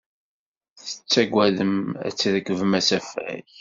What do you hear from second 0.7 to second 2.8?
Tettagadem ad trekbem